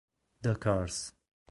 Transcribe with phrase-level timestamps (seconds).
[0.41, 1.13] The Curse